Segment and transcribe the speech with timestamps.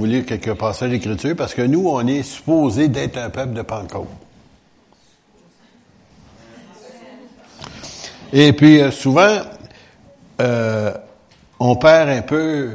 [0.00, 3.62] vous lire quelques passages d'écriture parce que nous, on est supposé d'être un peuple de
[3.62, 4.06] Pentecôte.
[8.32, 9.38] Et puis, euh, souvent,
[10.40, 10.92] euh,
[11.58, 12.74] on perd un peu,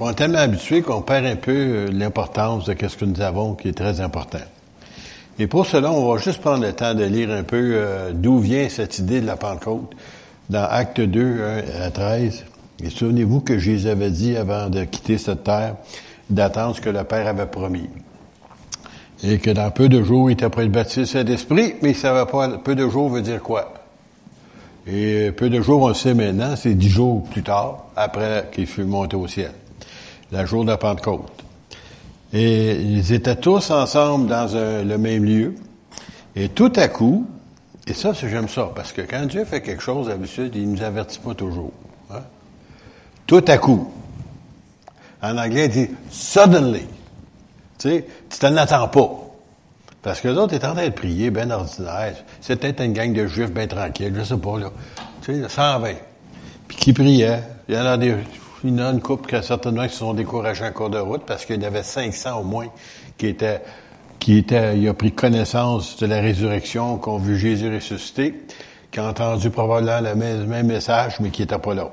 [0.00, 3.54] on est tellement habitué qu'on perd un peu euh, l'importance de ce que nous avons
[3.54, 4.42] qui est très important.
[5.38, 8.68] Et pour cela, on va juste prendre le temps de lire un peu d'où vient
[8.68, 9.92] cette idée de la Pentecôte
[10.50, 11.40] dans Acte 2,
[11.78, 12.44] 1 à 13.
[12.82, 15.76] Et souvenez-vous que Jésus avait dit avant de quitter cette terre
[16.30, 17.88] d'attendre ce que le Père avait promis.
[19.22, 22.30] Et que dans peu de jours, il était prêt de baptiser Saint-Esprit, mais il savait
[22.30, 23.72] pas, peu de jours veut dire quoi?
[24.86, 28.66] Et peu de jours, on le sait maintenant, c'est dix jours plus tard, après qu'il
[28.66, 29.52] fut monté au ciel.
[30.30, 31.30] La jour de la Pentecôte.
[32.32, 35.54] Et ils étaient tous ensemble dans le même lieu.
[36.36, 37.26] Et tout à coup,
[37.86, 41.18] et ça, j'aime ça, parce que quand Dieu fait quelque chose, d'habitude, il nous avertit
[41.18, 41.72] pas toujours.
[42.10, 42.22] Hein?
[43.26, 43.90] Tout à coup.
[45.24, 46.82] En anglais, il dit suddenly.
[47.78, 49.10] Tu sais, tu t'en attends pas.
[50.02, 52.14] Parce que les autres étaient en train de prier, bien ordinaire.
[52.42, 54.70] C'était peut-être une gang de juifs bien tranquilles, je sais pas, là.
[55.22, 55.94] Tu sais, 120.
[56.68, 57.40] Puis qui priait?
[57.70, 58.14] Il y en a des,
[58.64, 60.98] il y en a une couple qui, certainement, qui se sont découragés en cours de
[60.98, 62.66] route parce qu'il y en avait 500 au moins
[63.16, 63.62] qui étaient,
[64.18, 68.42] qui étaient, il a pris connaissance de la résurrection, qui ont vu Jésus ressusciter,
[68.90, 71.90] qui ont entendu probablement le même, message, mais qui n'étaient pas là.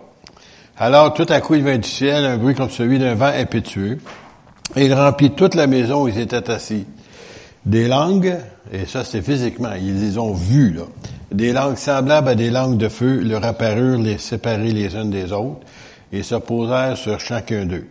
[0.83, 3.99] Alors, tout à coup, il vint du ciel un bruit comme celui d'un vent impétueux,
[4.75, 6.87] et il remplit toute la maison où ils étaient assis.
[7.67, 8.35] Des langues,
[8.71, 10.85] et ça c'est physiquement, ils les ont vues, là.
[11.31, 15.31] Des langues semblables à des langues de feu leur apparurent les séparer les unes des
[15.31, 15.59] autres
[16.11, 17.87] et se posèrent sur chacun d'eux.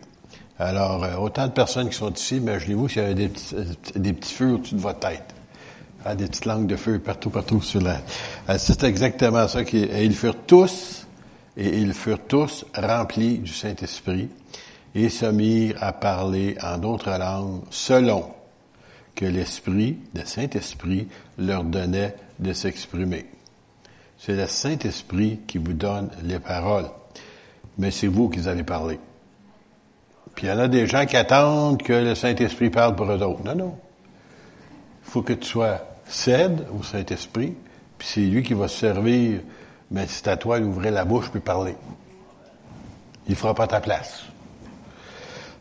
[0.59, 3.65] Alors, euh, autant de personnes qui sont ici, imaginez-vous s'il y avait des petits, euh,
[3.95, 5.33] des petits feux au-dessus de votre tête.
[6.05, 7.99] Ah, des petites langues de feu partout, partout sur la...
[8.49, 9.63] Euh, c'est exactement ça.
[9.63, 11.00] Qui, et ils furent tous,
[11.61, 14.31] et ils furent tous remplis du Saint-Esprit
[14.95, 18.31] et se mirent à parler en d'autres langues selon
[19.15, 23.27] que l'Esprit, le Saint-Esprit, leur donnait de s'exprimer.
[24.19, 26.89] C'est le Saint-Esprit qui vous donne les paroles,
[27.77, 28.99] mais c'est vous qui allez parler.
[30.35, 33.23] Puis il y en a des gens qui attendent que le Saint-Esprit parle pour eux
[33.23, 33.45] autres.
[33.45, 33.79] Non, non.
[35.05, 37.53] Il faut que tu sois cède au Saint-Esprit,
[37.99, 39.41] puis c'est lui qui va se servir,
[39.91, 41.75] mais c'est à toi d'ouvrir la bouche puis parler.
[43.29, 44.25] Il fera pas ta place.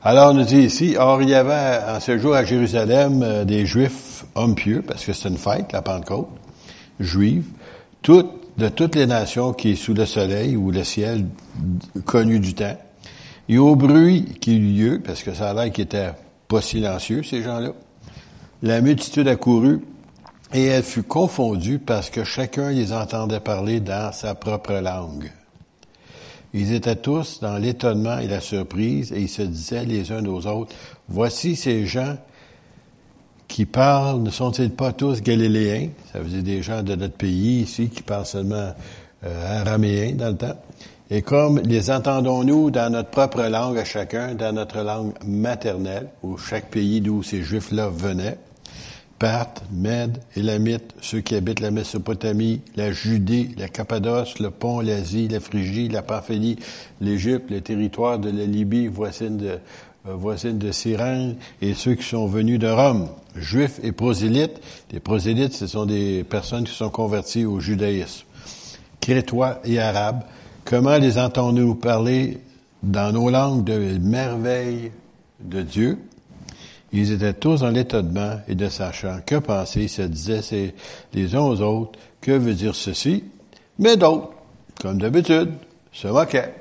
[0.01, 3.44] Alors, on nous dit ici, or, il y avait en ce jour à Jérusalem euh,
[3.44, 6.29] des Juifs hommes pieux, parce que c'est une fête, la Pentecôte,
[7.01, 7.45] juive,
[8.01, 11.25] toutes, de toutes les nations qui est sous le soleil ou le ciel
[12.06, 12.78] connu du temps.
[13.50, 16.11] Et au bruit qui eut lieu, parce que ça a l'air qu'ils étaient
[16.47, 17.72] pas silencieux, ces gens-là,
[18.61, 19.81] la multitude accourut
[20.53, 25.31] et elle fut confondue parce que chacun les entendait parler dans sa propre langue.
[26.53, 30.47] Ils étaient tous dans l'étonnement et la surprise et ils se disaient les uns aux
[30.47, 30.75] autres,
[31.07, 32.17] voici ces gens
[33.47, 35.89] qui parlent, ne sont-ils pas tous galiléens?
[36.11, 38.73] Ça veut dire des gens de notre pays ici qui parlent seulement
[39.25, 40.55] euh, araméen dans le temps.
[41.11, 46.37] Et comme les entendons-nous dans notre propre langue à chacun, dans notre langue maternelle, où
[46.37, 48.37] chaque pays d'où ces Juifs-là venaient,
[49.19, 55.28] Parthes, Mèdes, Élamites, ceux qui habitent la Mésopotamie, la Judée, la Cappadoce, le Pont, l'Asie,
[55.28, 56.57] la Phrygie, la Pamphylie,
[57.02, 59.59] l'Égypte, les territoires de la Libye voisine de,
[60.08, 64.62] euh, voisine de Cyrène, et ceux qui sont venus de Rome, juifs et prosélytes.
[64.94, 68.25] Les prosélytes, ce sont des personnes qui sont converties au judaïsme.
[69.02, 70.24] Crétois et arabes.
[70.63, 72.38] Comment les entendons-nous parler
[72.84, 74.91] dans nos langues de merveilles
[75.41, 75.97] de Dieu?
[76.91, 80.73] Ils étaient tous dans l'étonnement et de sachant que penser, ils se disaient
[81.13, 83.23] les uns aux autres, que veut dire ceci?
[83.77, 84.31] Mais d'autres,
[84.81, 85.51] comme d'habitude,
[85.91, 86.53] se moquaient.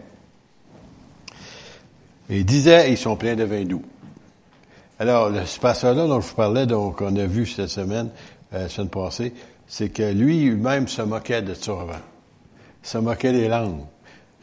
[2.31, 3.83] Et ils disaient, ils sont pleins de vin doux.
[4.99, 8.11] Alors, ce passage-là dont je vous parlais, donc, qu'on a vu cette semaine,
[8.53, 9.33] euh, la semaine passée,
[9.67, 11.55] c'est que lui-même se moquait de.
[11.55, 11.99] Il
[12.83, 13.85] se moquait des langues.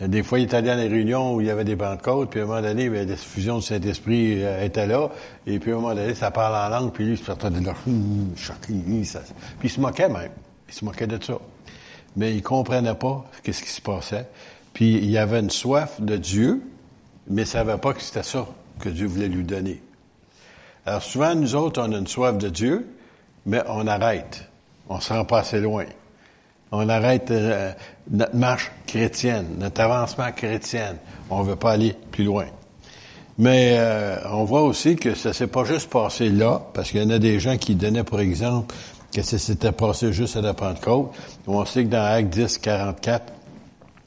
[0.02, 2.42] Des fois, il était allé dans les réunions où il y avait des côte, puis
[2.42, 5.10] à un moment donné, ben, la fusion du Saint-Esprit euh, était là,
[5.48, 7.66] et puis à un moment donné, ça parle en langue, puis lui, il se de
[7.66, 8.76] là, hum, ça, puis
[9.64, 10.32] il se moquait même.
[10.68, 11.38] Il se moquait de ça.
[12.18, 14.28] Mais il comprenait pas qu'est-ce qui se passait.
[14.74, 16.62] Puis il avait une soif de Dieu,
[17.30, 18.48] mais il savait pas que c'était ça
[18.80, 19.82] que Dieu voulait lui donner.
[20.86, 22.88] Alors souvent, nous autres, on a une soif de Dieu,
[23.46, 24.50] mais on arrête.
[24.90, 25.86] On se rend pas assez loin.
[26.72, 27.72] On arrête euh,
[28.10, 30.96] notre marche chrétienne, notre avancement chrétien.
[31.30, 32.46] On ne veut pas aller plus loin.
[33.38, 37.06] Mais euh, on voit aussi que ça s'est pas juste passé là, parce qu'il y
[37.06, 38.74] en a des gens qui donnaient pour exemple
[39.14, 41.12] que ça s'était passé juste à la Pentecôte.
[41.48, 43.34] On sait que dans Acte 10, 44,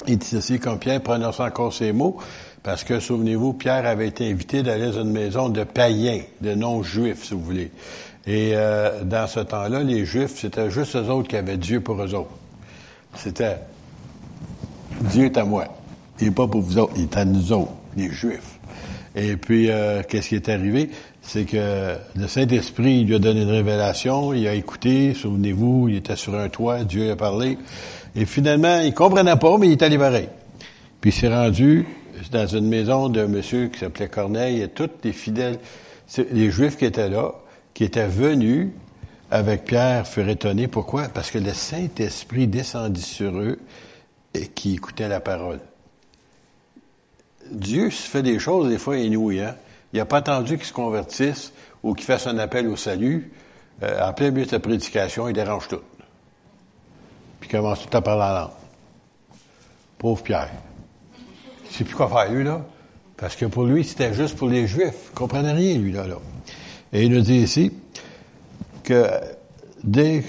[0.06, 2.18] il dit ceci comme Pierre prononçant encore ces mots,
[2.62, 7.24] Parce que, souvenez-vous, Pierre avait été invité d'aller dans une maison de païens, de non-juifs,
[7.24, 7.70] si vous voulez.
[8.26, 12.02] Et euh, dans ce temps-là, les Juifs, c'était juste eux autres qui avaient Dieu pour
[12.02, 12.30] eux autres.
[13.14, 13.56] C'était
[15.02, 15.66] Dieu est à moi.
[16.20, 18.58] Il n'est pas pour vous autres, il est à nous autres, les Juifs.
[19.14, 20.90] Et puis, euh, qu'est-ce qui est arrivé?
[21.22, 26.16] C'est que le Saint-Esprit lui a donné une révélation, il a écouté, souvenez-vous, il était
[26.16, 27.58] sur un toit, Dieu a parlé.
[28.16, 30.28] Et finalement, il comprenait pas, mais il est allé.
[31.00, 31.86] Puis il s'est rendu
[32.32, 35.58] dans une maison d'un monsieur qui s'appelait Corneille, et tous les fidèles,
[36.32, 37.32] les Juifs qui étaient là,
[37.74, 38.68] qui étaient venus
[39.30, 40.68] avec Pierre furent étonnés.
[40.68, 41.08] Pourquoi?
[41.08, 43.58] Parce que le Saint-Esprit descendit sur eux
[44.34, 45.60] et qui écoutaient la parole.
[47.50, 49.40] Dieu se fait des choses des fois inouïes.
[49.40, 49.56] Hein?
[49.92, 51.52] Il n'a pas attendu qu'ils se convertissent
[51.82, 53.32] ou qu'ils fassent un appel au salut.
[53.82, 55.80] Euh, en plein milieu de sa prédication, il dérange tout.
[57.40, 58.50] Puis commence tout à parler en langue.
[59.98, 60.50] Pauvre Pierre.
[61.70, 62.64] Il sait plus quoi faire, lui, là.
[63.16, 65.10] Parce que pour lui, c'était juste pour les Juifs.
[65.10, 66.06] Il comprenait rien, lui, là.
[66.06, 66.16] là.
[66.92, 67.72] Et il nous dit ici
[68.88, 69.06] que
[69.84, 70.22] dès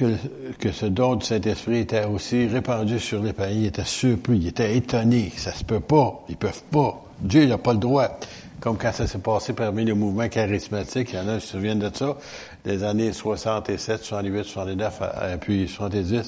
[0.59, 4.47] que, ce don du Saint-Esprit était aussi répandu sur les pays, il était surpris, il
[4.47, 5.31] était étonné.
[5.37, 6.25] Ça se peut pas.
[6.27, 7.01] Ils peuvent pas.
[7.21, 8.19] Dieu n'a pas le droit.
[8.59, 11.53] Comme quand ça s'est passé parmi les mouvements charismatiques, il y en a qui se
[11.53, 12.17] souviennent de ça,
[12.65, 15.01] des années 67, 68, 69,
[15.39, 16.17] puis 70.
[16.17, 16.23] À un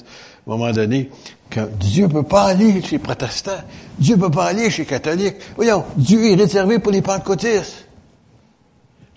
[0.45, 1.10] moment donné,
[1.50, 3.60] que Dieu peut pas aller chez les protestants.
[4.00, 5.36] Dieu peut pas aller chez les catholiques.
[5.57, 7.86] Voyons, Dieu est réservé pour les pentecôtistes.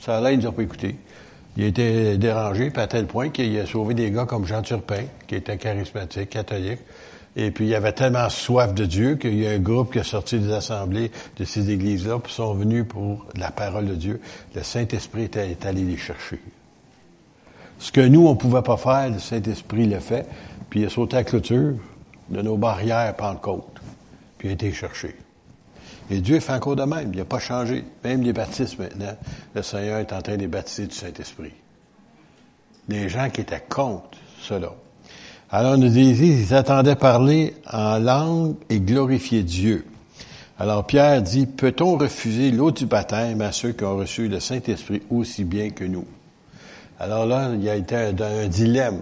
[0.00, 0.96] Ça là, ils nous ont pas écouté.
[1.56, 5.04] Il a été dérangé, à tel point qu'il a sauvé des gars comme Jean Turpin,
[5.26, 6.80] qui était charismatique, catholique.
[7.36, 10.04] Et puis, il avait tellement soif de Dieu qu'il y a un groupe qui a
[10.04, 14.20] sorti des assemblées de ces églises-là, puis sont venus pour la parole de Dieu.
[14.54, 16.40] Le Saint-Esprit est allé les chercher.
[17.78, 20.26] Ce que nous, on pouvait pas faire, le Saint-Esprit l'a fait,
[20.70, 21.74] puis il a sauté à clôture
[22.30, 23.80] de nos barrières Pentecôte,
[24.38, 25.14] puis il a été cherché.
[26.10, 27.10] Et Dieu fait encore de même.
[27.12, 27.84] Il n'a pas changé.
[28.04, 29.16] Même les baptismes maintenant,
[29.54, 31.52] le Seigneur est en train de baptiser du Saint-Esprit.
[32.88, 34.72] Les gens qui étaient contre cela.
[35.50, 39.86] Alors, nous dit ils attendaient parler en langue et glorifier Dieu.
[40.58, 45.02] Alors, Pierre dit, peut-on refuser l'eau du baptême à ceux qui ont reçu le Saint-Esprit
[45.10, 46.06] aussi bien que nous?
[46.98, 49.00] Alors là, il y a été un dilemme.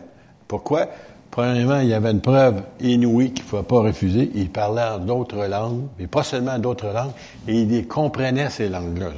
[0.48, 0.88] Pourquoi?
[1.32, 4.30] Premièrement, il y avait une preuve inouïe qu'il ne pouvait pas refuser.
[4.34, 7.12] Il parlait en d'autres langues, mais pas seulement d'autres langues,
[7.48, 9.08] et il comprenait ces langues-là.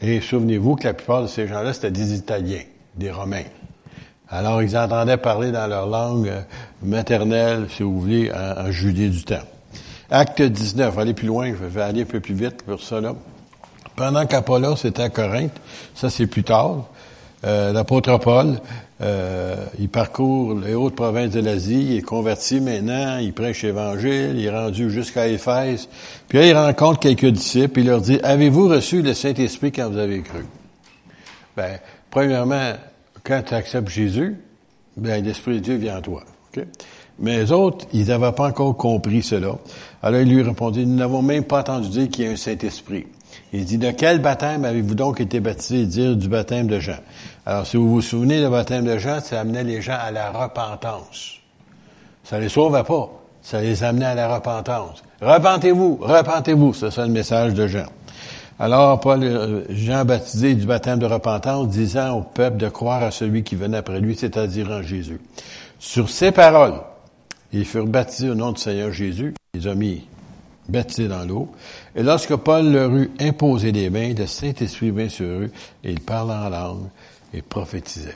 [0.00, 2.64] Et souvenez-vous que la plupart de ces gens-là, c'était des Italiens,
[2.96, 3.44] des Romains.
[4.28, 6.40] Alors, ils entendaient parler dans leur langue euh,
[6.82, 9.44] maternelle, si vous voulez, en, Judée du temps.
[10.10, 13.14] Acte 19, aller plus loin, je vais aller un peu plus vite pour ça là.
[13.94, 15.52] Pendant qu'Apollos était à Corinthe,
[15.94, 16.86] ça c'est plus tard,
[17.44, 18.58] euh, l'apôtre Paul,
[19.02, 24.34] euh, il parcourt les hautes provinces de l'Asie, il est converti maintenant, il prêche l'Évangile,
[24.36, 25.88] il est rendu jusqu'à Éphèse.
[26.28, 29.98] Puis là, il rencontre quelques disciples, il leur dit, avez-vous reçu le Saint-Esprit quand vous
[29.98, 30.44] avez cru?
[31.56, 31.78] Ben,
[32.10, 32.74] premièrement,
[33.24, 34.36] quand tu acceptes Jésus,
[34.96, 36.22] ben, l'Esprit de Dieu vient en toi.
[37.18, 39.56] Mais les autres, ils n'avaient pas encore compris cela.
[40.02, 43.06] Alors il lui répondit, nous n'avons même pas entendu dire qu'il y a un Saint-Esprit.
[43.52, 45.80] Il dit, de quel baptême avez-vous donc été baptisé?
[45.80, 46.98] Il dit, du baptême de Jean.
[47.44, 50.30] Alors, si vous vous souvenez, le baptême de Jean, ça amenait les gens à la
[50.30, 51.38] repentance.
[52.24, 53.10] Ça les sauvait pas.
[53.42, 55.02] Ça les amenait à la repentance.
[55.20, 56.74] Repentez-vous, repentez-vous.
[56.74, 57.86] C'est ça le message de Jean.
[58.58, 63.10] Alors, Paul, euh, Jean baptisé du baptême de repentance, disant au peuple de croire à
[63.10, 65.20] celui qui venait après lui, c'est-à-dire en Jésus.
[65.80, 66.80] Sur ces paroles,
[67.52, 69.34] ils furent baptisés au nom du Seigneur Jésus.
[69.54, 70.04] Ils ont mis
[70.68, 71.50] baptisés dans l'eau.
[71.94, 75.50] Et lorsque Paul leur eut imposé les mains, le Saint-Esprit vint sur eux,
[75.84, 76.88] et ils parlaient en langue
[77.32, 78.14] et prophétisaient.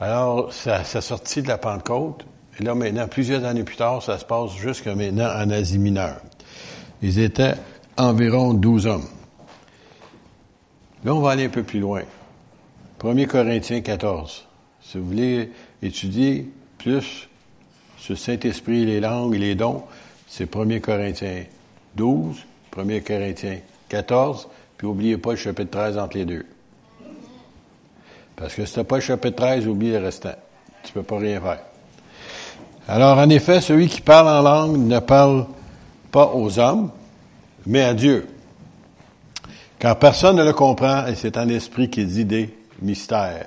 [0.00, 2.26] Alors, ça, sortit de la Pentecôte,
[2.58, 6.20] et là maintenant, plusieurs années plus tard, ça se passe jusqu'à maintenant en Asie mineure.
[7.02, 7.54] Ils étaient
[7.96, 9.08] environ douze hommes.
[11.04, 12.02] Là, on va aller un peu plus loin.
[13.02, 14.46] 1 Corinthiens 14.
[14.80, 15.50] Si vous voulez
[15.82, 17.28] étudier plus
[18.04, 19.82] sur Saint-Esprit, les langues et les dons,
[20.28, 21.44] c'est 1 Corinthiens
[21.96, 22.36] 12,
[22.76, 23.56] 1 Corinthiens
[23.88, 24.46] 14,
[24.76, 26.44] puis n'oubliez pas le chapitre 13 entre les deux.
[28.36, 30.34] Parce que si tu pas le chapitre 13, oublie le restant.
[30.82, 31.60] Tu peux pas rien faire.
[32.88, 35.46] Alors, en effet, celui qui parle en langue ne parle
[36.12, 36.90] pas aux hommes,
[37.64, 38.28] mais à Dieu.
[39.78, 43.46] Car personne ne le comprend, et c'est un esprit qui dit des mystères.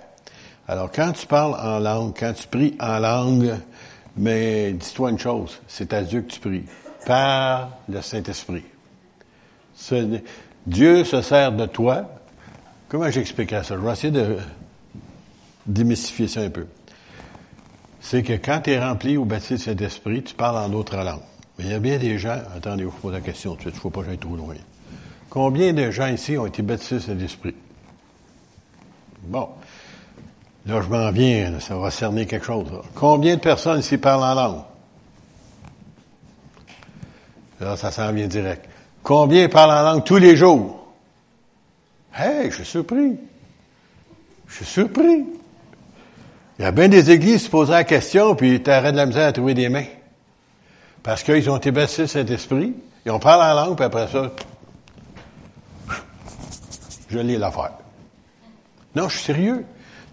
[0.68, 3.54] Alors, quand tu parles en langue, quand tu pries en langue,
[4.17, 6.63] mais dis-toi une chose, c'est à Dieu que tu pries,
[7.05, 8.63] par le Saint-Esprit.
[10.65, 12.09] Dieu se sert de toi.
[12.89, 13.75] Comment j'expliquerais ça?
[13.75, 14.38] Je vais essayer de
[15.65, 16.65] démystifier ça un peu.
[18.01, 21.21] C'est que quand tu es rempli ou baptisé du Saint-Esprit, tu parles en d'autres langues.
[21.57, 23.62] Mais il y a bien des gens, attendez, je vous pose la question tout de
[23.62, 24.55] suite, il ne faut pas que j'aille trop loin.
[25.29, 27.55] Combien de gens ici ont été baptisés de l'Esprit?
[29.24, 29.50] Bon.
[30.67, 32.67] Là, je m'en viens, ça va cerner quelque chose.
[32.93, 34.63] Combien de personnes ici parlent en langue?
[37.62, 38.65] Là, ça s'en vient direct.
[39.01, 40.91] Combien parlent en langue tous les jours?
[42.13, 43.17] Hey, je suis surpris.
[44.47, 45.25] Je suis surpris.
[46.59, 48.97] Il y a bien des églises qui se poseraient la question, puis tu arrêtes de
[48.97, 49.86] la misère à trouver des mains.
[51.01, 52.74] Parce qu'ils ont été baptisés cet esprit,
[53.05, 54.31] ils ont parlé en langue, puis après ça,
[57.09, 57.71] je lis l'affaire.
[58.93, 59.65] Non, je suis sérieux.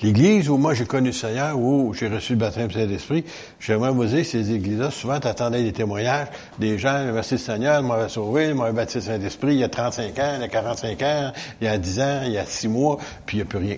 [0.03, 3.25] L'église où moi j'ai connu le Seigneur, où j'ai reçu le baptême de Saint-Esprit,
[3.61, 7.83] j'aimerais vous dire, ces églises-là, souvent tu attendais des témoignages, des gens, merci le Seigneur,
[7.83, 11.33] m'avait sauvé, m'avait baptisé Saint-Esprit il y a 35 ans, il y a 45 ans,
[11.61, 13.59] il y a 10 ans, il y a 6 mois, puis il n'y a plus
[13.59, 13.77] rien.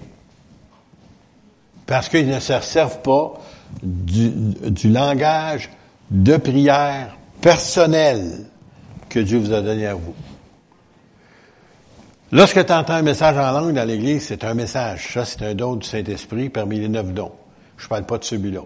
[1.87, 3.35] Parce qu'ils ne se servent pas
[3.83, 4.31] du,
[4.71, 5.71] du langage
[6.11, 8.47] de prière personnel
[9.09, 10.15] que Dieu vous a donné à vous.
[12.33, 15.13] Lorsque tu entends un message en langue dans l'Église, c'est un message.
[15.13, 17.33] Ça, c'est un don du Saint-Esprit parmi les neuf dons.
[17.77, 18.63] Je parle pas de celui-là.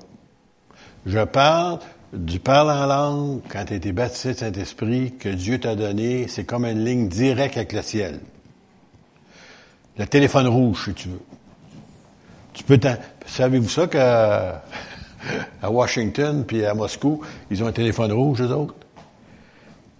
[1.04, 1.78] Je parle
[2.14, 6.26] du parle en langue quand tu as été baptisé de Saint-Esprit que Dieu t'a donné.
[6.26, 8.20] C'est comme une ligne directe avec le ciel.
[9.98, 11.22] Le téléphone rouge, si tu veux.
[12.54, 12.80] Tu peux
[13.26, 14.62] Savez-vous ça qu'à
[15.62, 18.74] à Washington puis à Moscou, ils ont un téléphone rouge, eux autres?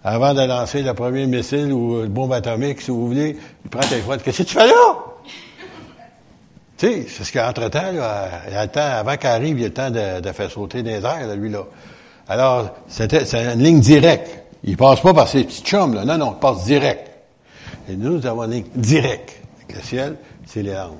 [0.03, 3.81] Avant de lancer le premier missile ou le bombe atomique, si vous voulez, il prend
[3.81, 4.19] téléphone.
[4.23, 5.11] Qu'est-ce que tu fais là?
[6.77, 9.65] tu sais, c'est ce qu'entre-temps, il y a le temps, avant qu'il arrive, il y
[9.65, 11.63] a le temps de, faire sauter des airs, lui, là.
[12.27, 14.45] Alors, c'était, c'est une ligne directe.
[14.63, 16.05] Il passe pas par ses petits chums, là.
[16.05, 17.07] Non, non, il passe direct.
[17.87, 19.39] Et nous, nous avons une ligne directe.
[19.69, 20.15] Le ciel,
[20.47, 20.93] c'est les langues.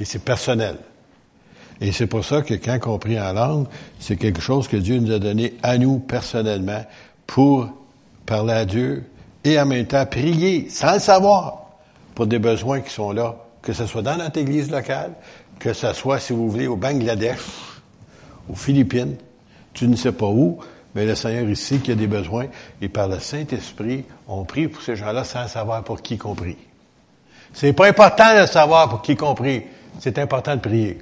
[0.00, 0.76] Et c'est personnel.
[1.80, 3.66] Et c'est pour ça que quand on prie en langue,
[4.00, 6.84] c'est quelque chose que Dieu nous a donné à nous personnellement
[7.26, 7.68] pour
[8.26, 9.04] parler à Dieu
[9.44, 11.64] et en même temps prier sans le savoir
[12.14, 15.12] pour des besoins qui sont là, que ce soit dans notre église locale,
[15.58, 17.38] que ce soit, si vous voulez, au Bangladesh,
[18.48, 19.16] aux Philippines,
[19.72, 20.58] tu ne sais pas où,
[20.94, 22.46] mais le Seigneur ici qui a des besoins,
[22.80, 26.56] et par le Saint-Esprit, on prie pour ces gens-là sans savoir pour qui qu'on prie.
[27.52, 29.62] C'est pas important de savoir pour qui qu'on prie,
[30.00, 30.98] c'est important de prier.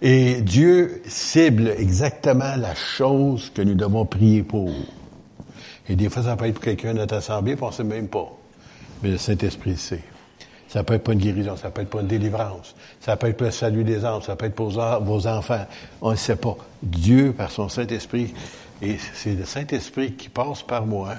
[0.00, 4.70] Et Dieu cible exactement la chose que nous devons prier pour.
[5.92, 8.08] Et des fois, ça peut être pour quelqu'un de notre assemblée, on ne sait même
[8.08, 8.32] pas.
[9.02, 10.00] Mais le Saint-Esprit sait.
[10.66, 13.36] Ça peut être pas une guérison, ça peut être pas une délivrance, ça peut être
[13.36, 15.66] pour le salut des âmes, ça peut être pour vos enfants.
[16.00, 16.56] On ne sait pas.
[16.82, 18.32] Dieu, par son Saint-Esprit,
[18.80, 21.10] et c'est le Saint-Esprit qui passe par moi.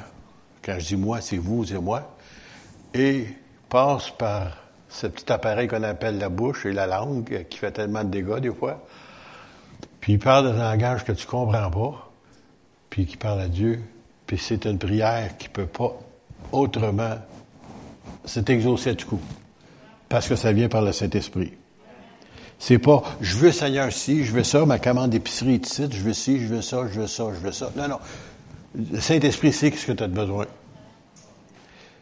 [0.63, 2.17] Quand je dis moi, c'est vous et moi.
[2.95, 3.27] Et
[3.69, 4.57] passe par
[4.89, 8.39] ce petit appareil qu'on appelle la bouche et la langue, qui fait tellement de dégâts
[8.39, 8.83] des fois.
[9.99, 12.11] Puis il parle d'un langage que tu comprends pas,
[12.89, 13.79] puis qui parle à Dieu,
[14.37, 15.97] c'est une prière qui peut pas
[16.51, 17.15] autrement
[18.25, 19.19] s'exaucer du coup.
[20.09, 21.53] Parce que ça vient par le Saint-Esprit.
[22.59, 26.13] C'est pas, je veux Seigneur ci, je veux ça, ma commande d'épicerie ici, je veux
[26.13, 27.71] ci, je veux ça, je veux ça, je veux ça.
[27.75, 27.97] Non, non.
[28.75, 30.45] Le Saint-Esprit sait ce que tu as besoin.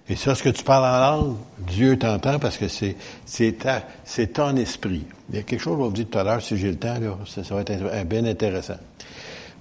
[0.09, 2.95] Et ça, ce que tu parles en langue, Dieu t'entend parce que c'est,
[3.25, 3.55] c'est,
[4.03, 5.05] c'est ton esprit.
[5.29, 6.77] Il y a quelque chose je vais vous dire tout à l'heure, si j'ai le
[6.77, 8.77] temps, là, ça, ça va être bien intéressant.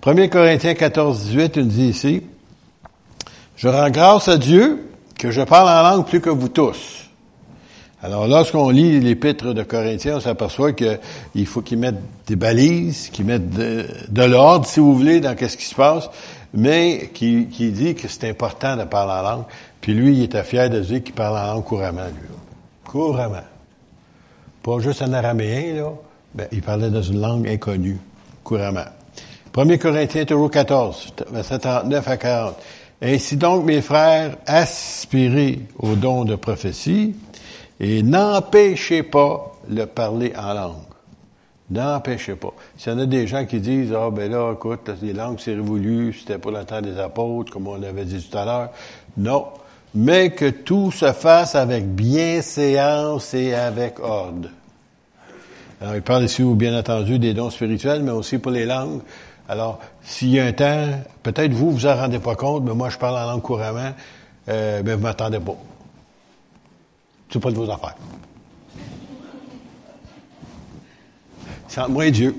[0.04, 2.22] 1 Corinthiens 14, 18, il dit ici,
[3.60, 4.88] je rends grâce à Dieu
[5.18, 7.10] que je parle en langue plus que vous tous.
[8.02, 13.26] Alors, lorsqu'on lit l'épître de Corinthiens, on s'aperçoit qu'il faut qu'ils mettent des balises, qu'ils
[13.26, 16.08] mettent de, l'ordre, si vous voulez, dans qu'est-ce qui se passe,
[16.54, 19.44] mais qui, dit que c'est important de parler en langue.
[19.82, 22.28] Puis lui, il était fier de dire qu'il parle en langue couramment, lui.
[22.86, 23.44] Couramment.
[24.62, 25.92] Pas juste en araméen, là.
[26.34, 27.98] Ben, il parlait dans une langue inconnue,
[28.42, 28.86] couramment.
[29.54, 32.56] 1 Corinthiens 14, verset 39 à 40.
[33.02, 37.14] Ainsi donc, mes frères, aspirez au don de prophétie
[37.78, 40.74] et n'empêchez pas le parler en langue.
[41.70, 42.52] N'empêchez pas.
[42.76, 45.54] S'il y en a des gens qui disent, ah ben là, écoute, les langues, c'est
[45.54, 48.70] révolu, c'était pour le des apôtres, comme on avait dit tout à l'heure.
[49.16, 49.46] Non.
[49.94, 54.48] Mais que tout se fasse avec bienséance et avec ordre.
[55.80, 59.00] Alors, il parle ici, bien entendu, des dons spirituels, mais aussi pour les langues.
[59.50, 60.86] Alors, s'il y a un temps,
[61.24, 63.90] peut-être vous, vous en rendez pas compte, mais moi, je parle en langue couramment,
[64.48, 65.56] euh, ben, vous m'attendez pas.
[67.28, 67.96] C'est pas de vos affaires.
[71.66, 72.36] C'est entre moi et Dieu.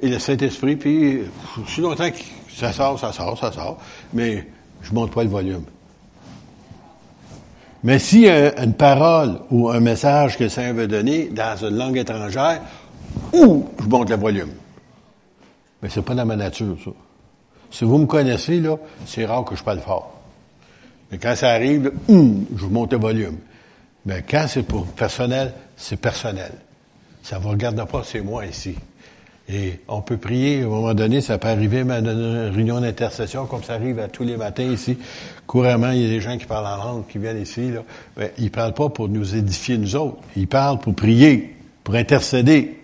[0.00, 1.20] Et le Saint-Esprit, puis,
[1.68, 2.16] si longtemps que
[2.52, 3.78] ça sort, ça sort, ça sort,
[4.12, 4.48] mais
[4.82, 5.64] je monte pas le volume.
[7.84, 7.98] Mais
[8.28, 12.62] a une parole ou un message que Saint veut donner dans une langue étrangère,
[13.32, 14.50] ou je monte le volume.
[15.82, 16.90] Mais c'est pas dans ma nature, ça.
[17.70, 20.20] Si vous me connaissez, là, c'est rare que je parle fort.
[21.10, 23.38] Mais quand ça arrive, hum, je monte le volume.
[24.04, 26.52] Mais quand c'est pour personnel, c'est personnel.
[27.22, 28.76] Ça vous regarde pas, c'est moi ici.
[29.48, 33.46] Et on peut prier, à un moment donné, ça peut arriver dans une réunion d'intercession,
[33.46, 34.98] comme ça arrive à tous les matins ici.
[35.46, 37.70] Couramment, il y a des gens qui parlent en langue, qui viennent ici.
[37.70, 37.82] Là.
[38.16, 40.18] Mais ils parlent pas pour nous édifier nous autres.
[40.36, 41.54] Ils parlent pour prier,
[41.84, 42.80] pour intercéder,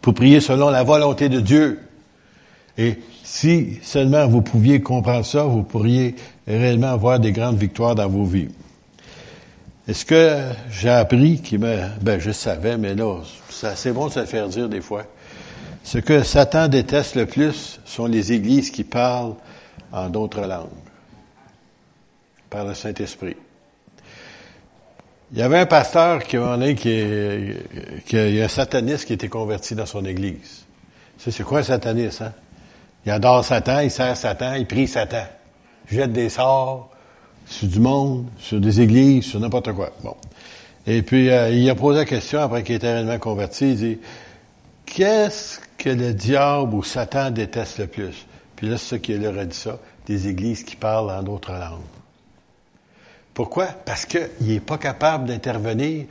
[0.00, 1.80] pour prier selon la volonté de Dieu.
[2.78, 6.14] Et si seulement vous pouviez comprendre ça, vous pourriez
[6.46, 8.48] réellement avoir des grandes victoires dans vos vies.
[9.88, 14.24] Est-ce que j'ai appris qui me, ben je savais, mais là, c'est bon de se
[14.24, 15.04] faire dire des fois.
[15.84, 19.34] Ce que Satan déteste le plus sont les églises qui parlent
[19.92, 20.66] en d'autres langues,
[22.50, 23.36] par le Saint-Esprit.
[25.32, 27.54] Il y avait un pasteur qui, a qui,
[28.06, 30.64] qui un sataniste qui était converti dans son église.
[31.18, 32.32] C'est quoi un sataniste, hein?
[33.06, 35.24] Il adore Satan, il sert Satan, il prie Satan.
[35.88, 36.90] Il jette des sorts
[37.46, 39.92] sur du monde, sur des églises, sur n'importe quoi.
[40.02, 40.16] Bon.
[40.88, 43.98] Et puis, euh, il a posé la question, après qu'il était réellement converti, il dit,
[44.84, 48.26] qu'est-ce que le diable ou Satan déteste le plus?
[48.56, 51.52] Puis là, c'est ce qu'il leur a dit ça, des églises qui parlent en d'autres
[51.52, 51.80] langues.
[53.34, 53.66] Pourquoi?
[53.66, 56.06] Parce qu'il n'est pas capable d'intervenir,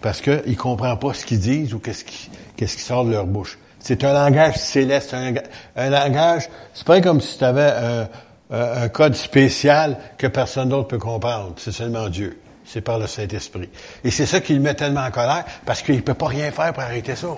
[0.00, 3.58] parce qu'il ne comprend pas ce qu'ils disent ou qu'est-ce qui, sort de leur bouche.
[3.80, 8.08] C'est un langage céleste, un, langage, c'est pas comme si tu avais un,
[8.50, 11.54] un, code spécial que personne d'autre peut comprendre.
[11.56, 12.38] C'est seulement Dieu.
[12.64, 13.68] C'est par le Saint-Esprit.
[14.04, 16.52] Et c'est ça qui le met tellement en colère, parce qu'il ne peut pas rien
[16.52, 17.28] faire pour arrêter ça.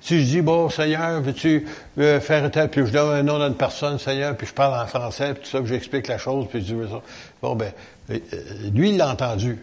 [0.00, 1.66] Si je dis, bon, Seigneur, veux-tu
[1.98, 4.86] euh, faire tel, puis je donne un nom d'une personne, Seigneur, puis je parle en
[4.86, 6.82] français, puis tout ça, puis j'explique la chose, puis je dis.
[7.42, 7.72] Bon, ben,
[8.10, 8.18] euh,
[8.72, 9.58] lui, il l'a entendu.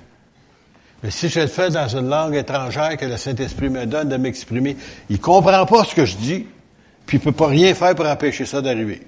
[1.04, 4.16] Mais si je le fais dans une langue étrangère que le Saint-Esprit me donne de
[4.16, 4.78] m'exprimer,
[5.10, 6.48] il comprend pas ce que je dis,
[7.06, 9.02] puis il peut pas rien faire pour empêcher ça d'arriver.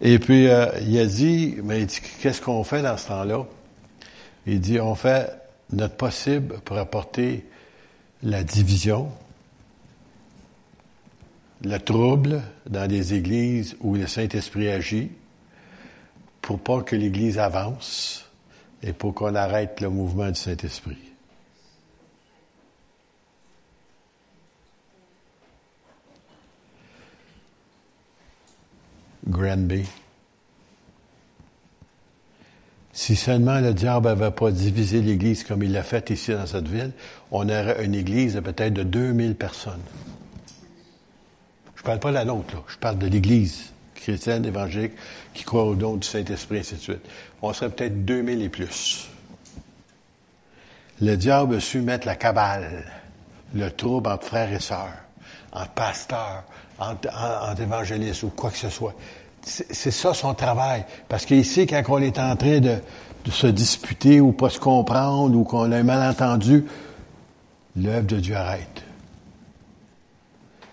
[0.00, 1.84] Et puis, euh, il a dit, mais
[2.22, 3.44] qu'est-ce qu'on fait dans ce temps-là?
[4.46, 5.28] Il dit, on fait
[5.72, 7.44] notre possible pour apporter
[8.22, 9.10] la division,
[11.64, 15.10] le trouble dans des églises où le Saint-Esprit agit,
[16.40, 18.27] pour pas que l'Église avance
[18.82, 20.98] et pour qu'on arrête le mouvement du Saint-Esprit.
[29.26, 29.84] Granby.
[32.92, 36.66] Si seulement le diable n'avait pas divisé l'Église comme il l'a fait ici dans cette
[36.66, 36.92] ville,
[37.30, 39.82] on aurait une Église de peut-être de 2000 personnes.
[41.76, 42.62] Je parle pas de la nôtre, là.
[42.66, 44.94] je parle de l'Église chrétienne, évangélique,
[45.34, 47.06] qui croit au don du Saint-Esprit, ainsi de suite.
[47.42, 49.08] On serait peut-être 2000 et plus.
[51.00, 52.84] Le diable a su mettre la cabale,
[53.54, 54.96] le trouble entre frères et sœurs,
[55.52, 56.44] entre pasteurs,
[56.78, 57.08] entre,
[57.60, 58.94] évangélistes ou quoi que ce soit.
[59.42, 60.84] C'est ça son travail.
[61.08, 62.78] Parce qu'ici, quand on est en train de,
[63.30, 66.64] se disputer ou pas se comprendre ou qu'on a un malentendu,
[67.76, 68.82] l'œuvre de Dieu arrête.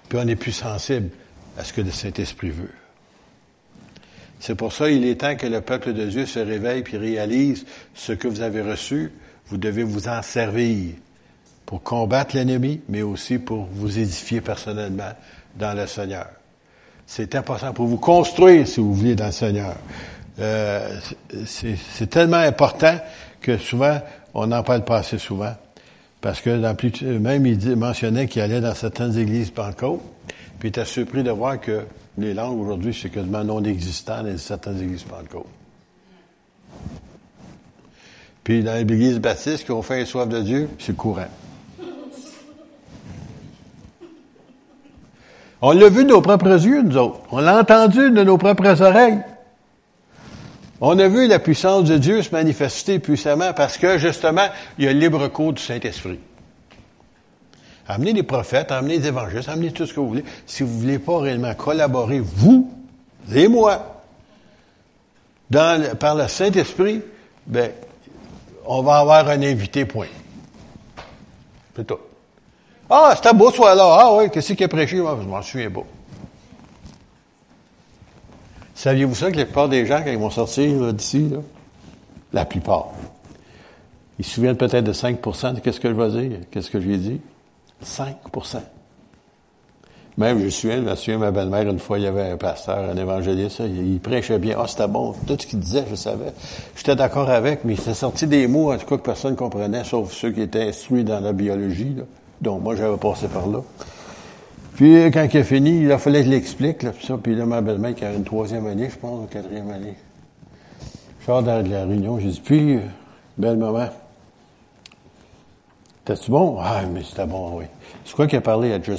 [0.10, 1.10] Puis on est plus sensible
[1.58, 2.74] à ce que le Saint-Esprit veut.
[4.40, 7.66] C'est pour ça il est temps que le peuple de Dieu se réveille puis réalise
[7.94, 9.12] ce que vous avez reçu.
[9.48, 10.94] Vous devez vous en servir
[11.66, 15.12] pour combattre l'ennemi, mais aussi pour vous édifier personnellement
[15.56, 16.28] dans le Seigneur.
[17.08, 19.76] C'est important pour vous construire, si vous voulez, dans le Seigneur.
[20.40, 21.00] Euh,
[21.46, 22.98] c'est tellement important
[23.42, 24.00] que souvent,
[24.34, 25.54] on n'en parle pas assez souvent.
[26.22, 26.50] Parce que
[27.20, 30.02] même il mentionnait qu'il allait dans certaines églises Pentecôte,
[30.58, 31.86] puis il était surpris de voir que
[32.18, 35.48] les langues aujourd'hui, c'est quasiment non existant dans certaines églises Pentecôte.
[38.44, 41.28] Puis dans les églises baptistes qui ont fait soif de Dieu, c'est courant.
[45.62, 47.22] On l'a vu de nos propres yeux, nous autres.
[47.32, 49.20] On l'a entendu de nos propres oreilles.
[50.80, 54.46] On a vu la puissance de Dieu se manifester puissamment parce que, justement,
[54.78, 56.20] il y a le libre cours du Saint-Esprit.
[57.88, 60.26] Amenez les prophètes, amenez les évangélistes, amenez tout ce que vous voulez.
[60.46, 62.72] Si vous ne voulez pas réellement collaborer, vous
[63.34, 64.04] et moi,
[65.52, 67.02] par le Saint-Esprit,
[67.46, 67.72] ben,
[68.66, 70.08] on va avoir un invité, point.
[71.76, 72.00] C'est tout.
[72.90, 73.98] Ah, c'était beau soir-là.
[74.00, 74.98] Ah oui, qu'est-ce qu'il a prêché?
[74.98, 75.84] Moi, je m'en souviens pas.
[78.76, 81.32] Saviez-vous ça que la plupart des gens, quand ils vont sortir d'ici,
[82.34, 82.90] la plupart,
[84.20, 86.88] ils se souviennent peut-être de 5% de ce que je vais dire, qu'est-ce que je
[86.88, 87.22] lui ai dit?
[87.84, 88.58] 5%
[90.18, 92.38] Même, je me souviens, je me souviens, ma belle-mère, une fois, il y avait un
[92.38, 94.58] pasteur, un évangéliste, il, prêchait bien.
[94.60, 95.14] Ah, c'était bon.
[95.28, 96.32] Tout ce qu'il disait, je savais.
[96.76, 99.38] J'étais d'accord avec, mais il s'est sorti des mots, en tout cas, que personne ne
[99.38, 102.04] comprenait, sauf ceux qui étaient instruits dans la biologie, là.
[102.42, 103.60] Donc, moi, j'avais passé par là.
[104.76, 107.18] Puis quand il a fini, il a fallu que je l'explique, là, puis ça.
[107.18, 109.96] Puis là, ma belle-mère, qui a une troisième année, je pense, ou quatrième année.
[111.22, 112.80] Je sors dans la réunion, j'ai dit, puis,
[113.38, 113.88] belle maman,
[116.06, 116.58] t'es-tu bon?
[116.60, 117.66] Ah, mais c'était bon, oui.
[118.06, 118.94] C'est quoi qu'il a parlé à je.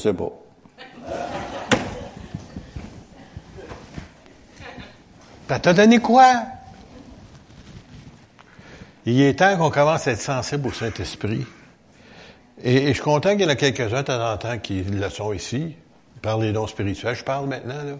[5.48, 6.42] Ben, t'as donné quoi?
[9.04, 11.46] Il est temps qu'on commence à être sensible au Saint-Esprit.
[12.64, 15.08] Et, je suis content qu'il y en a quelques-uns de temps en temps qui le
[15.08, 15.76] sont ici.
[16.20, 17.74] Par les dons spirituels, je parle maintenant.
[17.74, 17.92] Là.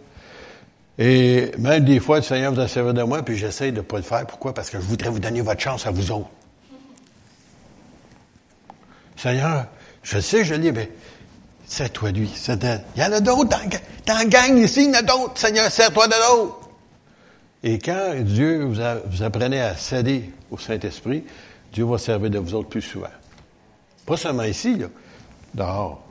[0.99, 3.83] Et même des fois, le Seigneur vous a servi de moi, puis j'essaie de ne
[3.83, 4.27] pas le faire.
[4.27, 4.53] Pourquoi?
[4.53, 6.31] Parce que je voudrais vous donner votre chance à vous autres.
[9.17, 9.67] Seigneur,
[10.03, 10.91] je sais, je l'ai, mais
[11.67, 12.85] c'est toi lui, d'elle.
[12.97, 13.57] Il y en a d'autres
[14.07, 15.39] la gang ici, il y en a d'autres.
[15.39, 16.71] Seigneur, sers-toi de l'autre.
[17.63, 21.25] Et quand Dieu vous, vous apprenez à céder au Saint-Esprit,
[21.73, 23.09] Dieu va servir de vous autres plus souvent.
[24.05, 24.87] Pas seulement ici, là,
[25.55, 26.03] dehors.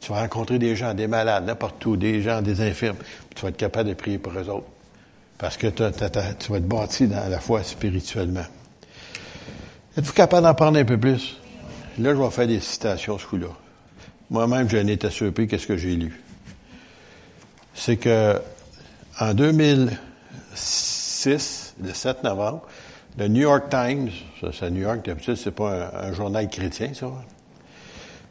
[0.00, 2.96] Tu vas rencontrer des gens, des malades, n'importe où, des gens, des infirmes.
[3.34, 4.68] Tu vas être capable de prier pour eux autres.
[5.36, 5.88] Parce que tu vas
[6.58, 8.46] être bâti dans la foi spirituellement.
[9.96, 11.36] Êtes-vous capable d'en parler un peu plus?
[11.98, 13.48] Là, je vais faire des citations ce coup-là.
[14.30, 16.22] Moi-même, j'en étais surpris qu'est-ce que j'ai lu.
[17.74, 18.40] C'est que
[19.18, 22.62] en 2006, le 7 novembre,
[23.18, 27.10] le New York Times, ça c'est New York, d'habitude, c'est pas un, journal chrétien, ça.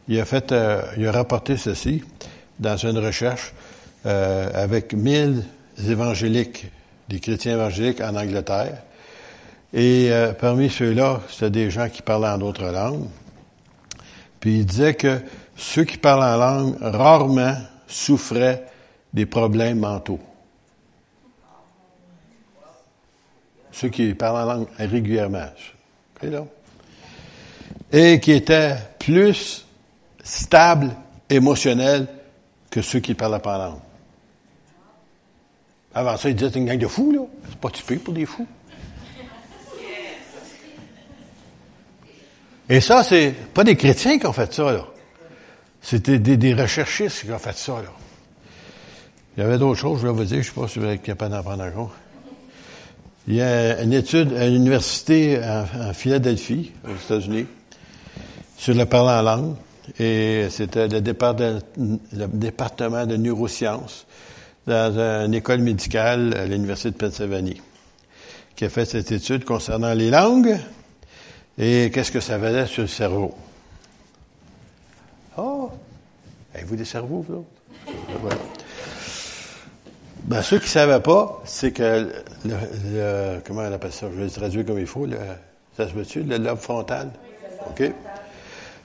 [0.08, 2.06] Il a fait, euh, il a rapporté ceci
[2.60, 3.54] dans une recherche
[4.06, 5.44] euh, avec 1000
[5.86, 6.68] évangéliques,
[7.10, 8.82] des chrétiens évangéliques en Angleterre.
[9.74, 13.08] Et euh, parmi ceux-là, c'était des gens qui parlaient en d'autres langues.
[14.40, 15.20] Puis il disait que
[15.56, 17.56] ceux qui parlent en langue rarement
[17.88, 18.66] souffraient
[19.14, 20.20] des problèmes mentaux.
[23.78, 25.46] ceux qui parlent en langue régulièrement.
[27.92, 29.66] Et qui étaient plus
[30.24, 30.92] stables
[31.30, 32.08] émotionnels
[32.72, 33.80] que ceux qui ne parlaient pas en langue.
[35.94, 37.22] Avant ça, ils disaient c'est une gang de fous, là.
[37.50, 38.48] C'est pas typé pour des fous.
[42.70, 44.86] Et ça, c'est pas des chrétiens qui ont fait ça, là.
[45.82, 47.90] C'était des, des, recherchistes qui ont fait ça, là.
[49.38, 50.86] Il y avait d'autres choses, je vais vous dire, je ne sais pas si vous
[50.86, 51.92] êtes capable d'en prendre en compte.
[53.28, 57.46] Il y a une étude à l'université en, Philadelphie, aux États-Unis,
[58.58, 59.56] sur le parlant en langue.
[60.00, 64.06] Et c'était le, le, département de neurosciences
[64.66, 67.62] dans une école médicale à l'Université de Pennsylvanie,
[68.56, 70.58] qui a fait cette étude concernant les langues
[71.58, 73.36] et qu'est-ce que ça faisait sur le cerveau?
[75.38, 75.72] Oh!
[76.54, 77.48] Avez-vous des cerveaux, vous autres?
[80.24, 82.12] Ben, ceux qui ne savaient pas, c'est que
[82.46, 84.08] le, comment on appelle ça?
[84.12, 85.06] Je vais le traduire comme il faut.
[85.06, 85.18] Le,
[85.78, 86.24] ça se veut-tu?
[86.24, 87.12] Le lobe frontal?
[87.70, 87.92] OK?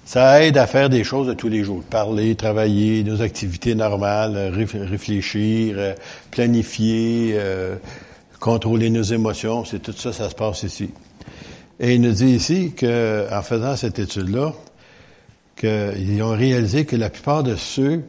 [0.05, 1.83] Ça aide à faire des choses de tous les jours.
[1.85, 5.95] Parler, travailler, nos activités normales, réfléchir, euh,
[6.31, 7.77] planifier, euh,
[8.41, 9.65] contrôler nos émotions.
[9.65, 10.91] C'est tout ça, ça se passe ici.
[11.81, 14.53] Et il nous dit ici qu'en faisant cette étude-là,
[15.57, 18.03] qu'ils ont réalisé que la plupart de ceux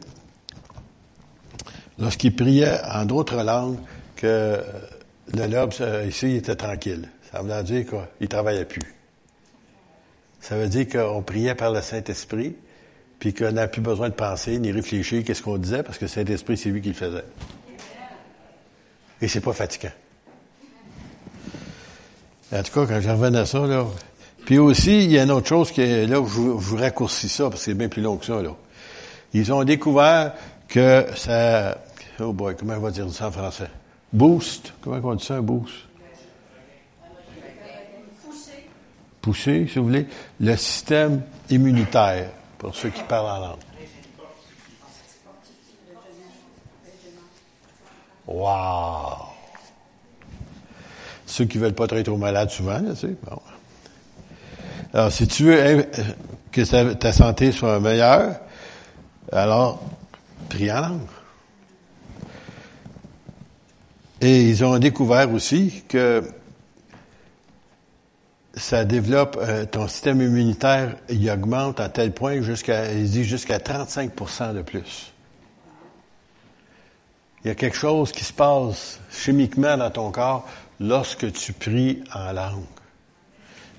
[1.98, 3.78] lorsqu'il priait en d'autres langues,
[4.16, 4.60] que
[5.32, 5.72] le lobe
[6.06, 7.08] ici était tranquille.
[7.30, 8.94] Ça veut dire qu'il ne travaillait plus.
[10.40, 12.54] Ça veut dire qu'on priait par le Saint-Esprit,
[13.18, 16.10] puis qu'on n'a plus besoin de penser ni réfléchir qu'est-ce qu'on disait, parce que le
[16.10, 17.24] Saint-Esprit, c'est lui qui le faisait.
[19.20, 19.92] Et c'est pas fatigant.
[22.52, 23.86] En tout cas, quand je revenais à ça, là.
[24.44, 27.44] Puis aussi, il y a une autre chose qui est là je, vous raccourcis ça,
[27.44, 28.50] parce que c'est bien plus long que ça, là.
[29.32, 30.34] Ils ont découvert
[30.68, 31.78] que ça,
[32.20, 33.70] oh boy, comment on va dire ça en français?
[34.12, 34.72] Boost.
[34.80, 35.74] Comment on dit ça, un boost?
[38.24, 38.68] Pousser.
[39.20, 40.06] Pousser, si vous voulez,
[40.38, 43.58] le système immunitaire, pour ceux qui parlent en langue.
[48.26, 49.33] Wow!
[51.26, 53.14] Ceux qui veulent pas être trop malades souvent, tu sais.
[53.24, 53.40] Bon.
[54.92, 55.82] Alors, si tu veux euh,
[56.52, 58.36] que ta santé soit meilleure,
[59.32, 59.82] alors,
[60.48, 61.00] prie en langue.
[64.20, 66.22] Et ils ont découvert aussi que
[68.54, 73.58] ça développe euh, ton système immunitaire, il augmente à tel point jusqu'à, ils disent jusqu'à
[73.58, 75.12] 35% de plus.
[77.44, 80.48] Il y a quelque chose qui se passe chimiquement dans ton corps
[80.88, 82.64] lorsque tu pries en langue.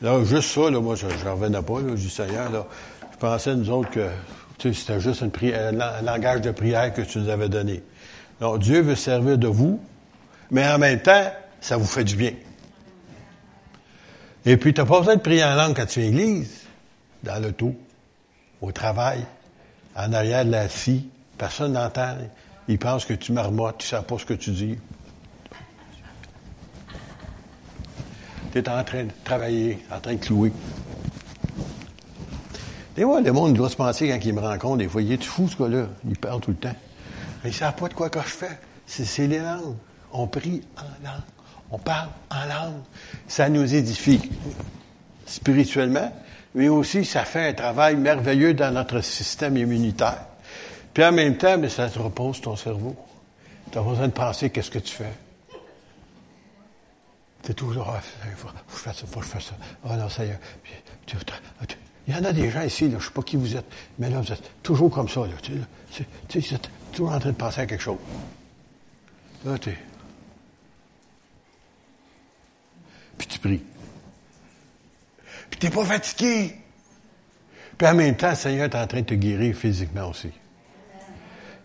[0.02, 2.66] Là, juste ça, là, moi, je n'en revenais pas, là, du Seigneur, là.
[3.14, 4.10] Je pensais, nous autres, que
[4.60, 7.82] c'était juste un langage de prière que tu nous avais donné.
[8.42, 9.80] Donc, Dieu veut servir de vous
[10.52, 12.34] mais en même temps, ça vous fait du bien.
[14.46, 16.62] Et puis, tu n'as pas besoin de prier en langue quand tu es à l'église,
[17.24, 17.76] dans l'auto,
[18.62, 19.26] au travail,
[19.96, 22.16] en arrière de la scie, Personne n'entend.
[22.70, 24.78] Il pense que tu marmottes, tu ne sais pas ce que tu dis.
[28.56, 30.54] Tu es en train de travailler, en train de clouer.
[32.96, 35.22] Des fois, le monde doit se penser quand il me rencontre, des fois, il est
[35.22, 35.88] fou, ce gars-là.
[36.08, 36.76] Il parle tout le temps.
[37.44, 38.58] Mais ils ne savent pas de quoi que je fais.
[38.86, 39.76] C'est les langues.
[40.14, 41.22] On prie en langue.
[41.70, 42.80] On parle en langue.
[43.28, 44.22] Ça nous édifie
[45.26, 46.14] spirituellement,
[46.54, 50.28] mais aussi ça fait un travail merveilleux dans notre système immunitaire.
[50.94, 52.96] Puis en même temps, mais ça te repose ton cerveau.
[53.70, 55.12] Tu as besoin de penser qu'est-ce que tu fais.
[57.46, 58.02] Tu es toujours, ah,
[58.36, 59.54] faut, faut faire ça, faut faire ça.
[59.88, 60.40] Ah non, ça y est.
[62.08, 63.66] il y en a des gens ici, là, je ne sais pas qui vous êtes,
[64.00, 65.22] mais là, vous êtes toujours comme ça.
[65.22, 65.54] Là, tu,
[66.28, 68.00] tu, tu êtes toujours en train de penser à quelque chose.
[69.46, 69.78] Là, tu
[73.20, 73.62] Puis tu pries.
[75.52, 76.56] Puis tu n'es pas fatigué.
[77.78, 80.32] Puis en même temps, le Seigneur est en train de te guérir physiquement aussi.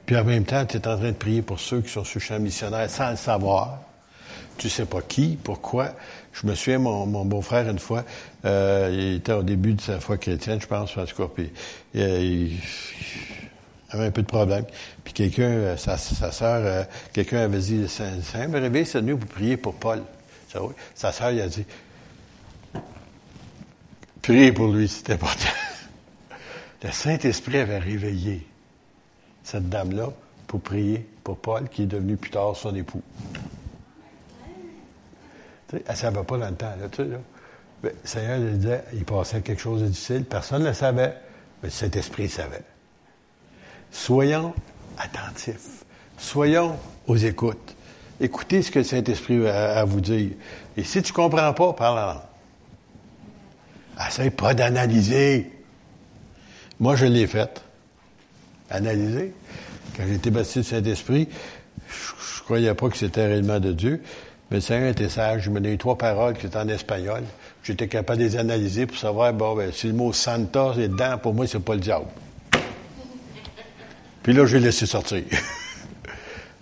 [0.04, 2.20] Puis en même temps, tu es en train de prier pour ceux qui sont sur
[2.20, 3.89] champ missionnaire sans le savoir.
[4.60, 5.94] Tu sais pas qui, pourquoi.
[6.34, 8.04] Je me souviens, mon, mon beau-frère, une fois,
[8.44, 11.50] euh, il était au début de sa foi chrétienne, je pense, en tout cas, puis
[11.96, 12.58] euh, il,
[13.88, 14.66] avait un peu de problème.
[15.02, 18.04] Puis quelqu'un, euh, sa, sa sœur, quelqu'un avait dit, ça,
[18.48, 20.02] me réveille cette nuit pour prier pour Paul.
[20.94, 21.64] Sa sœur, il a dit,
[24.20, 25.54] priez pour lui, c'est important.
[26.84, 28.46] Le Saint-Esprit avait réveillé
[29.42, 30.10] cette dame-là
[30.46, 33.00] pour prier pour Paul, qui est devenu plus tard son époux.
[35.70, 36.74] Tu sais, elle ne savait pas dans le temps.
[36.80, 37.18] Là, là.
[37.84, 40.24] le Seigneur lui disait, il passait quelque chose de difficile.
[40.24, 41.14] Personne ne le savait, mais
[41.62, 42.62] le Saint-Esprit savait.
[43.92, 44.52] Soyons
[44.98, 45.84] attentifs.
[46.18, 47.76] Soyons aux écoutes.
[48.20, 50.32] Écoutez ce que le Saint-Esprit a à vous dire.
[50.76, 54.06] Et si tu ne comprends pas, parle en.
[54.06, 55.52] Essaye pas d'analyser.
[56.80, 57.62] Moi, je l'ai fait.
[58.70, 59.32] Analyser.
[59.96, 61.28] Quand j'ai été baptisé du Saint-Esprit,
[61.88, 64.02] je, ne croyais pas que c'était réellement de Dieu.
[64.50, 65.44] Mais le Seigneur était sage.
[65.46, 67.22] Il me donnait trois paroles qui étaient en espagnol.
[67.62, 71.18] J'étais capable de les analyser pour savoir, bon, ben, si le mot Santa est dedans,
[71.18, 72.06] pour moi, c'est pas le diable.
[74.22, 75.22] Puis là, je l'ai laissé sortir.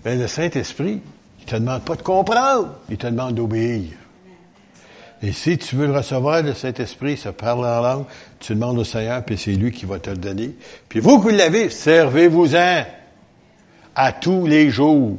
[0.04, 1.00] Mais le Saint-Esprit,
[1.40, 3.92] il te demande pas de comprendre, il te demande d'obéir.
[5.20, 8.04] Et si tu veux le recevoir, le Saint-Esprit, se parle en langue,
[8.38, 10.54] tu demandes au Seigneur, puis c'est lui qui va te le donner.
[10.88, 12.84] Puis vous qui l'avez, servez-vous-en
[13.96, 15.18] à tous les jours.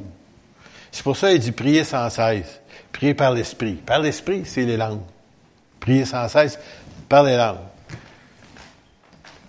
[0.92, 2.59] C'est pour ça qu'il dit prier sans cesse.
[2.92, 3.74] Prier par l'Esprit.
[3.74, 5.02] Par l'Esprit, c'est les langues.
[5.80, 6.60] Prier sans cesse
[7.08, 7.58] par les langues.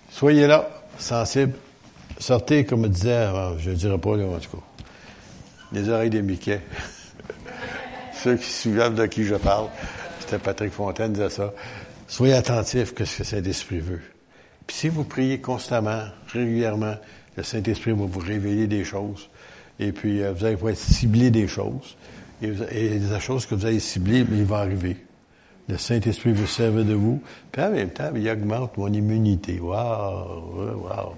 [0.09, 1.53] Soyez là, sensibles.
[2.19, 3.27] Sortez, comme je disais,
[3.59, 4.63] je ne dirais pas, là, en tout cas,
[5.71, 6.61] les oreilles des Mickey.
[8.13, 9.67] Ceux qui se de qui je parle.
[10.37, 11.53] Patrick Fontaine disait ça.
[12.07, 14.01] Soyez attentifs à ce que Saint-Esprit veut.
[14.67, 16.95] Puis si vous priez constamment, régulièrement,
[17.37, 19.29] le Saint-Esprit va vous révéler des choses.
[19.79, 21.95] Et puis, euh, vous allez pouvoir cibler des choses.
[22.41, 24.97] Et, les choses que vous avez ciblées, mais il va arriver.
[25.67, 27.21] Le Saint-Esprit veut servir de vous.
[27.51, 29.59] Puis en même temps, il augmente mon immunité.
[29.59, 30.81] Wow!
[30.81, 31.15] Wow!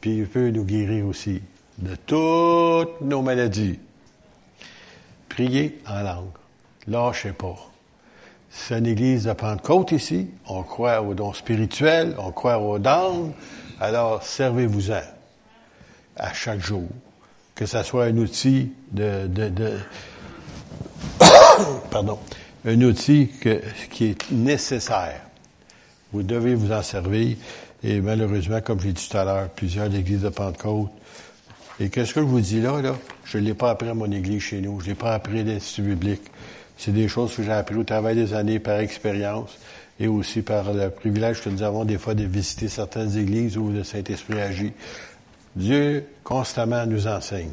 [0.00, 1.42] Puis il peut nous guérir aussi
[1.78, 3.78] de toutes nos maladies.
[5.28, 6.38] Priez en langue
[6.88, 7.56] lâchez pas.
[8.50, 10.28] C'est une église de Pentecôte ici.
[10.46, 13.34] On croit aux dons spirituels, on croit aux dons.
[13.78, 15.02] Alors, servez-vous-en
[16.16, 16.88] à chaque jour.
[17.58, 19.72] Que ça soit un outil de, de, de
[21.90, 22.16] pardon,
[22.64, 23.30] un outil
[23.90, 25.22] qui est nécessaire.
[26.12, 27.36] Vous devez vous en servir.
[27.82, 30.90] Et malheureusement, comme j'ai dit tout à l'heure, plusieurs églises de Pentecôte.
[31.80, 32.94] Et qu'est-ce que je vous dis là, là?
[33.24, 34.78] Je ne l'ai pas appris à mon église chez nous.
[34.78, 36.22] Je ne l'ai pas appris à l'Institut biblique.
[36.76, 39.58] C'est des choses que j'ai appris au travail des années par expérience
[39.98, 43.68] et aussi par le privilège que nous avons des fois de visiter certaines églises où
[43.68, 44.72] le Saint-Esprit agit.
[45.58, 47.50] Dieu constamment nous enseigne.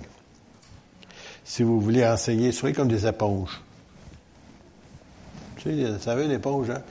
[1.44, 3.60] Si vous voulez enseigner, soyez comme des éponges.
[5.58, 6.84] Tu sais, vous savez, une éponge, hein?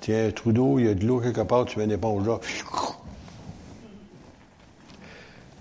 [0.00, 2.26] Tiens, un trou d'eau, il y a de l'eau quelque part, tu mets une éponge
[2.26, 2.40] là.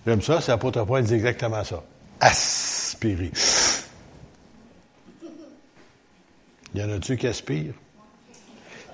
[0.08, 1.84] J'aime ça, c'est l'apôtre Paul dit exactement ça.
[2.21, 3.32] Aspirer.
[6.74, 7.76] Il y en a-tu qui aspirent?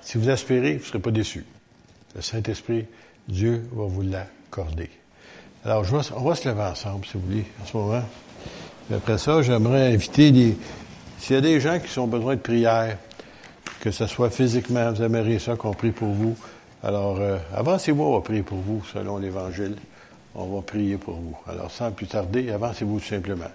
[0.02, 1.46] Si vous aspirez, vous ne serez pas déçus.
[2.16, 2.86] Le Saint-Esprit,
[3.28, 4.90] Dieu va vous l'accorder.
[5.68, 5.84] Alors,
[6.16, 8.02] on va se lever ensemble, si vous voulez, en ce moment.
[8.90, 10.56] après ça, j'aimerais inviter les...
[11.18, 12.96] S'il y a des gens qui ont besoin de prière,
[13.80, 16.34] que ce soit physiquement, vous aimeriez ça qu'on prie pour vous.
[16.82, 19.76] Alors, euh, avancez-vous, on va prier pour vous, selon l'Évangile.
[20.34, 21.36] On va prier pour vous.
[21.46, 23.50] Alors, sans plus tarder, avancez-vous tout simplement.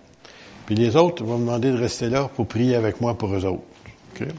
[0.67, 3.43] Puis les autres vont me demander de rester là pour prier avec moi pour eux
[3.43, 3.63] autres.
[4.13, 4.30] Okay?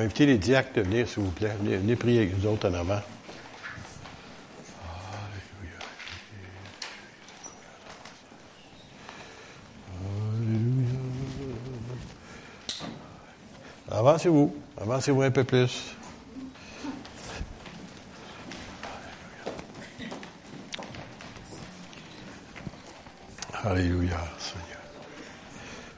[0.00, 1.54] Vais inviter les diacres de venir, s'il vous plaît.
[1.60, 3.00] Venez, prier avec nous autres en avant.
[13.90, 14.54] Avancez-vous.
[14.80, 15.94] Avancez-vous un peu plus.
[23.62, 24.80] Alléluia, Seigneur.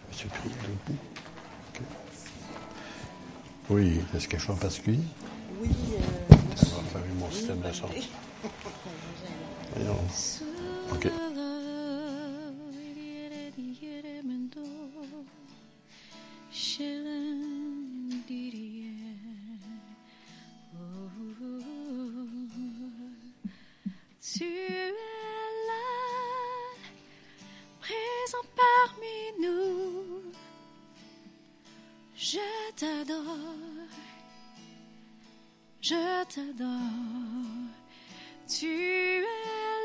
[0.09, 1.12] Monsieur prie debout?
[3.73, 4.99] Oui, est-ce quelque chose en particulier?
[5.59, 5.97] Oui, euh,
[6.31, 7.87] On va faire mon système de son.
[9.75, 9.97] Voyons.
[10.93, 11.09] OK.
[36.35, 37.69] T'adore.
[38.49, 39.21] Tu es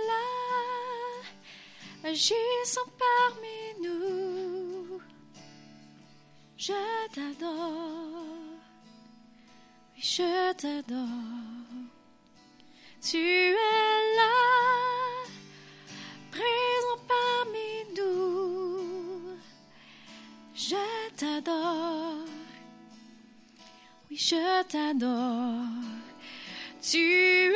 [0.10, 0.28] là,
[2.10, 5.02] agissant parmi nous.
[6.58, 6.74] Je
[7.14, 8.24] t'adore,
[9.96, 11.76] oui, je t'adore.
[13.02, 14.38] Tu es là,
[16.32, 19.38] présent parmi nous.
[20.56, 20.86] Je
[21.18, 22.26] t'adore,
[24.10, 25.77] oui, je t'adore.
[26.90, 27.47] Tu es